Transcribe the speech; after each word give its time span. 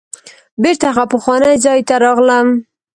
بیرته 0.61 0.87
هغه 0.91 1.03
پخواني 1.13 1.53
ځای 1.65 1.79
ته 1.87 1.95
راغلم. 2.03 2.47